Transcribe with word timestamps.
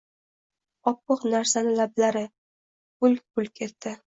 Oppoq 0.91 1.25
narsani 1.33 1.75
lablari... 1.81 2.25
bulk-bulk 3.01 3.65
etdi. 3.69 3.95